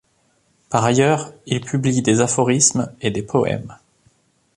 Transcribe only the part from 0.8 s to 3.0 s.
ailleurs, il publie des aphorismes